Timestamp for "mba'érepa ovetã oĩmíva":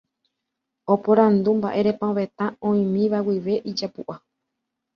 1.59-3.19